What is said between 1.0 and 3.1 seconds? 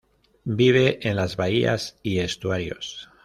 en las bahías y estuarios.